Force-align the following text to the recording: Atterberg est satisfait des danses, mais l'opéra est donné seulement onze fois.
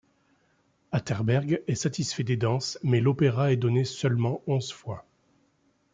Atterberg 0.91 1.61
est 1.67 1.75
satisfait 1.75 2.23
des 2.23 2.35
danses, 2.35 2.79
mais 2.81 3.01
l'opéra 3.01 3.51
est 3.51 3.55
donné 3.57 3.83
seulement 3.85 4.41
onze 4.47 4.71
fois. 4.71 5.05